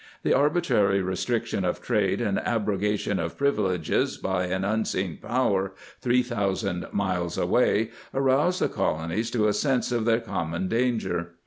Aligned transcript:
The 0.23 0.33
arbitrary 0.33 0.99
restriction 1.03 1.63
of 1.63 1.79
trade 1.79 2.21
and 2.21 2.39
abrogation 2.39 3.17
pf 3.19 3.37
privileges 3.37 4.17
by 4.17 4.45
an 4.45 4.65
unseen 4.65 5.19
power 5.21 5.73
3,000 6.01 6.87
miles 6.91 7.37
away 7.37 7.91
aroused 8.11 8.61
the 8.61 8.67
colonies 8.67 9.29
to 9.29 9.47
a 9.47 9.53
sense 9.53 9.91
of 9.91 10.05
their 10.05 10.19
/common 10.19 10.67
danger. 10.67 11.35